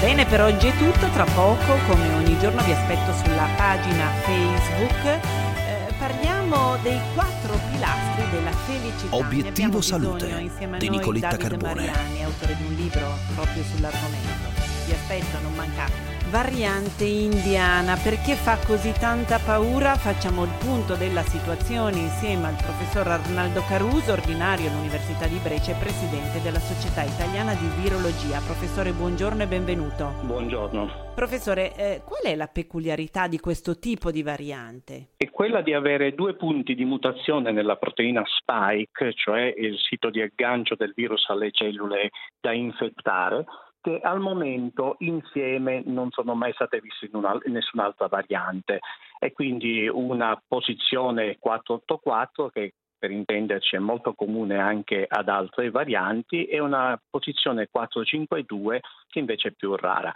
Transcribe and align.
Bene, 0.00 0.26
per 0.26 0.40
oggi 0.42 0.68
è 0.68 0.76
tutto, 0.76 1.08
tra 1.08 1.24
poco, 1.24 1.74
come 1.88 2.14
ogni 2.14 2.38
giorno, 2.38 2.62
vi 2.62 2.70
aspetto 2.70 3.12
sulla 3.14 3.48
pagina 3.56 4.06
Facebook. 4.22 5.04
Eh, 5.04 5.92
parliamo 5.98 6.76
dei 6.82 7.00
quattro 7.14 7.58
pilastri 7.72 8.30
della 8.30 8.52
felicità. 8.52 9.16
Obiettivo 9.16 9.80
Salute 9.80 10.50
di 10.78 10.88
Nicoletta 10.88 11.30
Davide 11.30 11.48
Carbone. 11.48 11.86
Mariani, 11.86 12.22
autore 12.22 12.56
di 12.56 12.62
un 12.62 12.74
libro 12.74 13.18
proprio 13.34 13.64
sull'argomento. 13.64 14.48
Vi 14.86 14.92
aspetto, 14.92 15.40
non 15.42 15.54
mancate. 15.54 16.17
Variante 16.30 17.04
indiana, 17.04 17.96
perché 17.96 18.34
fa 18.34 18.58
così 18.66 18.92
tanta 18.92 19.38
paura? 19.38 19.96
Facciamo 19.96 20.44
il 20.44 20.52
punto 20.60 20.94
della 20.94 21.22
situazione 21.22 21.96
insieme 21.96 22.48
al 22.48 22.54
professor 22.54 23.08
Arnaldo 23.08 23.64
Caruso, 23.66 24.12
ordinario 24.12 24.68
all'Università 24.68 25.26
di 25.26 25.40
Brescia 25.42 25.72
e 25.72 25.80
presidente 25.80 26.42
della 26.42 26.60
Società 26.60 27.00
Italiana 27.00 27.54
di 27.54 27.66
Virologia. 27.80 28.44
Professore, 28.44 28.92
buongiorno 28.92 29.42
e 29.42 29.46
benvenuto. 29.46 30.12
Buongiorno. 30.20 31.14
Professore, 31.14 31.74
eh, 31.74 32.02
qual 32.04 32.20
è 32.22 32.36
la 32.36 32.46
peculiarità 32.46 33.26
di 33.26 33.40
questo 33.40 33.78
tipo 33.78 34.10
di 34.10 34.22
variante? 34.22 35.16
È 35.16 35.30
quella 35.30 35.62
di 35.62 35.72
avere 35.72 36.14
due 36.14 36.34
punti 36.34 36.74
di 36.74 36.84
mutazione 36.84 37.52
nella 37.52 37.76
proteina 37.76 38.22
spike, 38.26 39.14
cioè 39.14 39.54
il 39.56 39.78
sito 39.78 40.10
di 40.10 40.20
aggancio 40.20 40.74
del 40.76 40.92
virus 40.94 41.26
alle 41.30 41.50
cellule 41.52 42.10
da 42.38 42.52
infettare, 42.52 43.46
che 43.88 44.00
al 44.02 44.20
momento 44.20 44.96
insieme 44.98 45.82
non 45.86 46.10
sono 46.10 46.34
mai 46.34 46.52
state 46.52 46.78
viste 46.80 47.06
in, 47.06 47.14
una, 47.14 47.38
in 47.46 47.52
nessun'altra 47.52 48.06
variante. 48.06 48.80
E 49.18 49.32
quindi 49.32 49.88
una 49.88 50.40
posizione 50.46 51.38
484 51.38 52.50
che 52.50 52.74
per 52.98 53.10
intenderci 53.10 53.76
è 53.76 53.78
molto 53.78 54.12
comune 54.12 54.58
anche 54.58 55.06
ad 55.08 55.28
altre 55.28 55.70
varianti, 55.70 56.44
e 56.44 56.58
una 56.58 57.00
posizione 57.08 57.68
452 57.70 58.80
che 59.08 59.18
invece 59.20 59.48
è 59.48 59.52
più 59.52 59.74
rara. 59.76 60.12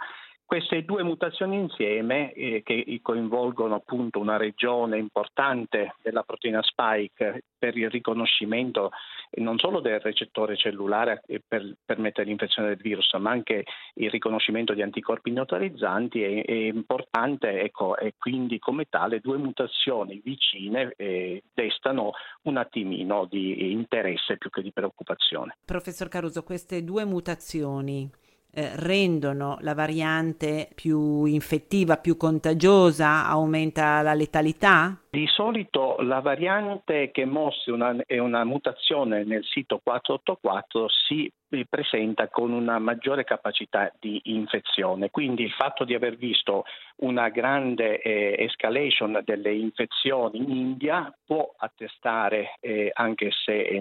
Queste 0.53 0.85
due 0.85 1.01
mutazioni 1.01 1.57
insieme, 1.57 2.31
eh, 2.33 2.61
che 2.63 2.99
coinvolgono 3.01 3.73
appunto 3.73 4.19
una 4.19 4.37
regione 4.37 4.99
importante 4.99 5.95
della 6.03 6.21
proteina 6.21 6.61
spike 6.61 7.45
per 7.57 7.75
il 7.75 7.89
riconoscimento 7.89 8.91
non 9.37 9.57
solo 9.57 9.79
del 9.79 9.99
recettore 9.99 10.55
cellulare 10.55 11.23
per 11.47 11.73
permettere 11.83 12.27
l'infezione 12.27 12.67
del 12.67 12.77
virus, 12.77 13.11
ma 13.13 13.31
anche 13.31 13.63
il 13.95 14.11
riconoscimento 14.11 14.75
di 14.75 14.83
anticorpi 14.83 15.31
neutralizzanti, 15.31 16.21
è, 16.21 16.45
è 16.45 16.51
importante 16.51 17.61
ecco, 17.61 17.97
e 17.97 18.13
quindi 18.19 18.59
come 18.59 18.85
tale 18.87 19.21
due 19.21 19.37
mutazioni 19.37 20.21
vicine 20.23 20.93
eh, 20.97 21.41
destano 21.51 22.11
un 22.43 22.57
attimino 22.57 23.25
di 23.25 23.71
interesse 23.71 24.37
più 24.37 24.51
che 24.51 24.61
di 24.61 24.71
preoccupazione. 24.71 25.57
Professor 25.65 26.09
Caruso, 26.09 26.43
queste 26.43 26.83
due 26.83 27.05
mutazioni 27.05 28.07
eh, 28.53 28.71
rendono 28.75 29.57
la 29.61 29.73
variante 29.73 30.69
più 30.75 31.25
infettiva, 31.25 31.97
più 31.97 32.17
contagiosa, 32.17 33.25
aumenta 33.25 34.01
la 34.01 34.13
letalità? 34.13 34.97
Di 35.09 35.27
solito 35.27 35.97
la 35.99 36.19
variante 36.19 37.11
che 37.11 37.25
mostra 37.25 37.73
una, 37.73 37.95
una 38.07 38.43
mutazione 38.43 39.23
nel 39.23 39.43
sito 39.43 39.79
484 39.83 40.87
si 40.89 41.31
presenta 41.69 42.29
con 42.29 42.51
una 42.51 42.79
maggiore 42.79 43.23
capacità 43.23 43.91
di 43.99 44.19
infezione. 44.23 45.11
Quindi 45.11 45.43
il 45.43 45.51
fatto 45.51 45.83
di 45.83 45.93
aver 45.93 46.15
visto 46.15 46.63
una 46.97 47.29
grande 47.29 48.01
eh, 48.01 48.35
escalation 48.39 49.21
delle 49.23 49.53
infezioni 49.53 50.39
in 50.39 50.49
India 50.49 51.13
può 51.25 51.53
attestare, 51.57 52.57
eh, 52.59 52.89
anche 52.93 53.29
se 53.45 53.59
eh, 53.61 53.79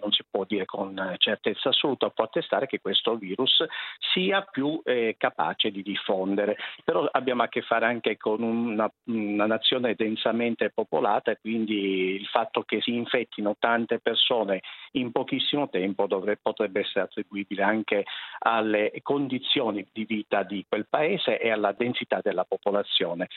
non 0.00 0.12
si 0.12 0.22
dire 0.50 0.64
con 0.64 1.14
certezza 1.18 1.68
assoluta, 1.68 2.10
può 2.10 2.24
attestare 2.24 2.66
che 2.66 2.80
questo 2.80 3.14
virus 3.16 3.64
sia 4.12 4.42
più 4.42 4.80
eh, 4.84 5.14
capace 5.16 5.70
di 5.70 5.82
diffondere. 5.82 6.56
Però 6.84 7.08
abbiamo 7.10 7.44
a 7.44 7.48
che 7.48 7.62
fare 7.62 7.86
anche 7.86 8.16
con 8.16 8.42
una, 8.42 8.90
una 9.04 9.46
nazione 9.46 9.94
densamente 9.94 10.70
popolata 10.70 11.30
e 11.30 11.38
quindi 11.40 12.14
il 12.14 12.26
fatto 12.26 12.62
che 12.62 12.80
si 12.80 12.94
infettino 12.94 13.56
tante 13.58 14.00
persone 14.00 14.60
in 14.92 15.12
pochissimo 15.12 15.68
tempo 15.68 16.06
dovrebbe, 16.06 16.40
potrebbe 16.42 16.80
essere 16.80 17.02
attribuibile 17.02 17.62
anche 17.62 18.04
alle 18.40 18.92
condizioni 19.02 19.86
di 19.92 20.04
vita 20.04 20.42
di 20.42 20.64
quel 20.68 20.86
paese 20.88 21.38
e 21.38 21.50
alla 21.50 21.72
densità 21.72 22.20
della 22.22 22.44
popolazione. 22.44 23.28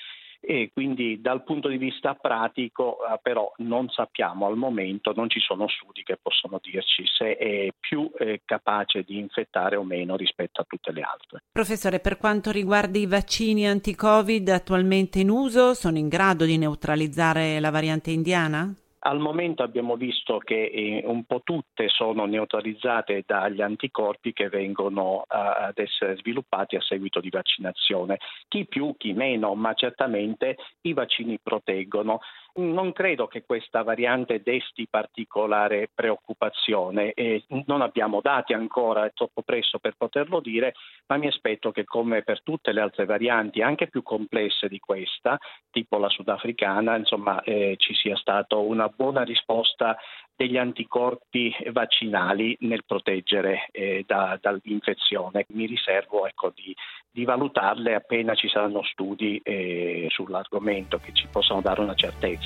E 0.45 0.71
quindi 0.73 1.21
dal 1.21 1.43
punto 1.45 1.69
di 1.69 1.77
vista 1.77 2.15
pratico 2.15 2.97
eh, 2.97 3.17
però 3.21 3.49
non 3.59 3.87
sappiamo 3.87 4.45
al 4.45 4.57
momento, 4.57 5.13
non 5.15 5.29
ci 5.29 5.39
sono 5.39 5.69
studi 5.69 6.03
che 6.03 6.17
possono 6.21 6.59
dirci 6.61 7.05
se 7.05 7.37
è 7.37 7.69
più 7.79 8.11
eh, 8.19 8.41
capace 8.43 9.03
di 9.03 9.17
infettare 9.17 9.77
o 9.77 9.83
meno 9.83 10.17
rispetto 10.17 10.59
a 10.59 10.65
tutte 10.67 10.91
le 10.91 11.01
altre. 11.01 11.43
Professore, 11.49 12.01
per 12.01 12.17
quanto 12.17 12.51
riguarda 12.51 12.97
i 12.97 13.05
vaccini 13.05 13.65
anti-Covid 13.65 14.49
attualmente 14.49 15.19
in 15.19 15.29
uso, 15.29 15.73
sono 15.73 15.97
in 15.97 16.09
grado 16.09 16.43
di 16.43 16.57
neutralizzare 16.57 17.61
la 17.61 17.69
variante 17.69 18.11
indiana? 18.11 18.73
Al 19.05 19.19
momento 19.19 19.63
abbiamo 19.63 19.97
visto 19.97 20.37
che 20.37 20.63
eh, 20.63 21.03
un 21.05 21.25
po' 21.25 21.41
tutte 21.43 21.89
sono 21.89 22.25
neutralizzate 22.25 23.23
dagli 23.25 23.61
anticorpi 23.61 24.31
che 24.31 24.47
vengono 24.47 25.15
uh, 25.17 25.23
ad 25.27 25.77
essere 25.77 26.15
sviluppati 26.15 26.77
a 26.77 26.81
seguito 26.81 27.19
di 27.19 27.29
vaccinazione. 27.29 28.19
Chi 28.47 28.65
più, 28.65 28.95
chi 28.97 29.11
meno, 29.11 29.55
ma 29.55 29.73
certamente 29.73 30.55
i 30.83 30.93
vaccini 30.93 31.37
proteggono. 31.43 32.21
Non 32.55 32.91
credo 32.91 33.25
che 33.25 33.43
questa 33.45 33.81
variante 33.81 34.43
desti 34.43 34.85
particolare 34.87 35.89
preoccupazione 35.91 37.13
e 37.13 37.45
non 37.65 37.81
abbiamo 37.81 38.21
dati 38.21 38.53
ancora, 38.53 39.05
è 39.05 39.13
troppo 39.13 39.41
presto 39.41 39.79
per 39.79 39.95
poterlo 39.97 40.39
dire, 40.39 40.75
ma 41.07 41.17
mi 41.17 41.25
aspetto 41.25 41.71
che 41.71 41.83
come 41.83 42.21
per 42.21 42.43
tutte 42.43 42.71
le 42.71 42.81
altre 42.81 43.05
varianti, 43.05 43.63
anche 43.63 43.87
più 43.87 44.03
complesse 44.03 44.67
di 44.67 44.77
questa, 44.77 45.39
tipo 45.71 45.97
la 45.97 46.09
sudafricana, 46.09 46.95
insomma, 46.95 47.41
eh, 47.41 47.73
ci 47.79 47.95
sia 47.95 48.15
stata 48.15 48.55
una 48.55 48.87
buona 48.87 49.23
risposta 49.23 49.97
degli 50.35 50.57
anticorpi 50.57 51.55
vaccinali 51.71 52.55
nel 52.61 52.83
proteggere 52.85 53.69
eh, 53.71 54.03
da, 54.05 54.37
dall'infezione. 54.41 55.45
Mi 55.49 55.65
riservo 55.65 56.25
ecco, 56.27 56.51
di, 56.53 56.75
di, 57.09 57.23
valutarle 57.23 57.93
appena 57.93 58.33
ci 58.33 58.47
saranno 58.49 58.83
studi 58.83 59.39
eh, 59.43 60.07
sull'argomento 60.09 60.99
che 60.99 61.13
ci 61.13 61.27
possano 61.31 61.61
dare 61.61 61.81
una 61.81 61.95
certezza. 61.95 62.42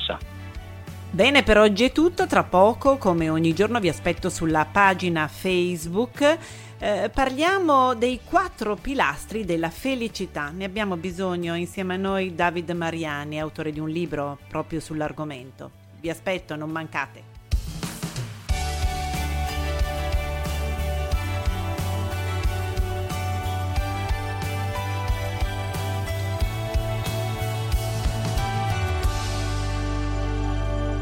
Bene, 1.10 1.42
per 1.42 1.58
oggi 1.58 1.84
è 1.84 1.92
tutto. 1.92 2.26
Tra 2.26 2.44
poco, 2.44 2.98
come 2.98 3.30
ogni 3.30 3.54
giorno, 3.54 3.80
vi 3.80 3.88
aspetto 3.88 4.28
sulla 4.28 4.66
pagina 4.70 5.26
Facebook. 5.26 6.38
Eh, 6.78 7.10
parliamo 7.12 7.94
dei 7.94 8.20
quattro 8.22 8.76
pilastri 8.76 9.44
della 9.44 9.70
felicità. 9.70 10.50
Ne 10.50 10.64
abbiamo 10.64 10.96
bisogno 10.96 11.54
insieme 11.54 11.94
a 11.94 11.96
noi 11.96 12.34
Davide 12.34 12.74
Mariani, 12.74 13.40
autore 13.40 13.72
di 13.72 13.80
un 13.80 13.88
libro 13.88 14.38
proprio 14.48 14.80
sull'argomento. 14.80 15.70
Vi 16.00 16.10
aspetto, 16.10 16.54
non 16.56 16.70
mancate. 16.70 17.37